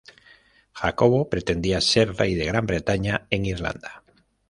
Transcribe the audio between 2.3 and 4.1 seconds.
de Gran Bretaña e Irlanda.